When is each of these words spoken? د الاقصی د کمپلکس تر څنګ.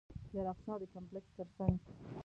د 0.31 0.33
الاقصی 0.41 0.71
د 0.81 0.83
کمپلکس 0.93 1.29
تر 1.37 1.47
څنګ. 1.57 1.75